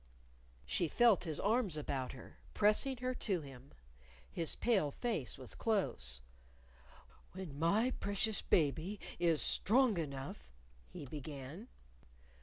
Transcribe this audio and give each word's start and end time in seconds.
She 0.65 0.87
felt 0.87 1.25
his 1.25 1.39
arms 1.39 1.77
about 1.77 2.13
her, 2.13 2.39
pressing 2.55 2.97
her 2.97 3.13
to 3.13 3.41
him. 3.41 3.69
His 4.31 4.55
pale 4.55 4.89
face 4.89 5.37
was 5.37 5.53
close. 5.53 6.21
"When 7.33 7.59
my 7.59 7.91
precious 7.99 8.41
baby 8.41 8.99
is 9.19 9.43
strong 9.43 9.99
enough," 9.99 10.49
he 10.91 11.05
began. 11.05 11.67